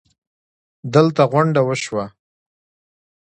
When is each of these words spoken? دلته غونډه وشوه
دلته 0.93 1.21
غونډه 1.31 1.61
وشوه 1.67 2.05